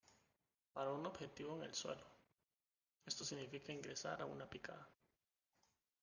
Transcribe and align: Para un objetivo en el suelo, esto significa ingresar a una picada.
Para 0.73 0.93
un 0.93 1.05
objetivo 1.05 1.55
en 1.55 1.61
el 1.65 1.75
suelo, 1.75 2.03
esto 3.05 3.23
significa 3.23 3.71
ingresar 3.71 4.19
a 4.19 4.25
una 4.25 4.49
picada. 4.49 4.89